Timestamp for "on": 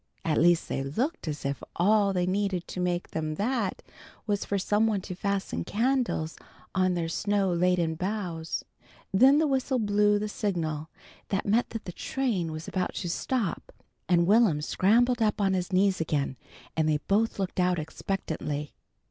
6.73-6.95, 15.39-15.53